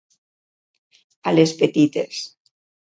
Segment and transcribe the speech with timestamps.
[1.33, 2.27] A les petites.